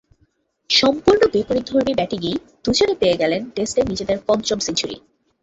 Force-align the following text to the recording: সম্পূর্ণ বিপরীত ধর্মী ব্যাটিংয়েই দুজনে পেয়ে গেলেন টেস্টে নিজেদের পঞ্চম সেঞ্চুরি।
সম্পূর্ণ 0.69 1.21
বিপরীত 1.33 1.65
ধর্মী 1.69 1.93
ব্যাটিংয়েই 1.95 2.37
দুজনে 2.65 2.95
পেয়ে 3.01 3.19
গেলেন 3.21 3.41
টেস্টে 3.55 3.81
নিজেদের 3.83 4.17
পঞ্চম 4.27 4.59
সেঞ্চুরি। 4.59 4.97